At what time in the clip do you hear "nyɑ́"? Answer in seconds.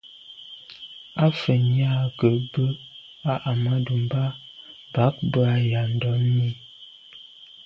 1.73-1.93